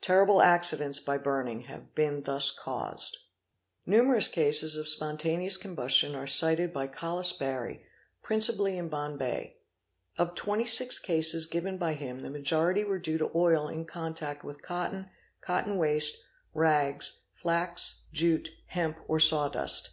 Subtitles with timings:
[0.00, 3.18] 'Terrible accidents by burning have been thus caused "®),
[3.60, 7.84] | Numerous cases of spontaneous combustion are cited by Collis Barry"),
[8.22, 9.58] principally in Bombay.
[10.16, 14.62] Of 26 cases given by him the majority were due to oil in contact with
[14.62, 15.10] cotton,
[15.42, 16.24] cotton waste,
[16.54, 19.90] rags, flax, jute, hemp, or saw dust.